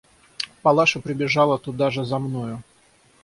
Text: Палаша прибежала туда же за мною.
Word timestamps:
Палаша 0.63 0.99
прибежала 0.99 1.59
туда 1.59 1.91
же 1.91 2.05
за 2.05 2.17
мною. 2.17 2.63